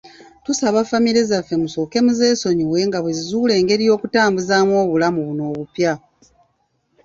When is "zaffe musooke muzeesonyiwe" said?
1.29-2.79